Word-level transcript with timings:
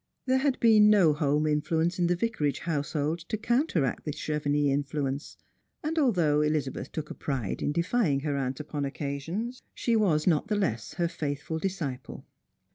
There 0.25 0.39
had 0.39 0.59
been 0.59 0.89
no 0.89 1.13
home 1.13 1.45
influence 1.45 1.99
in 1.99 2.07
the 2.07 2.15
Vicarage 2.15 2.61
household 2.61 3.19
to 3.29 3.37
counteract 3.37 4.03
the 4.03 4.11
Chevenix 4.11 4.67
influence, 4.73 5.37
and 5.83 5.99
although 5.99 6.41
Elizabeth 6.41 6.91
took 6.91 7.11
a 7.11 7.13
pride 7.13 7.61
in 7.61 7.71
defying 7.71 8.21
her 8.21 8.35
aunt 8.35 8.59
upon 8.59 8.83
occasions, 8.83 9.61
she 9.75 9.95
was 9.95 10.25
not 10.25 10.47
the 10.47 10.55
less 10.55 10.95
her 10.95 11.07
faithful 11.07 11.59
disciple. 11.59 12.25